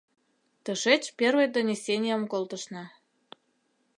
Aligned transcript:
Тышеч 0.63 1.03
первый 1.19 1.47
донесенийым 1.53 2.23
колтышна. 2.31 2.83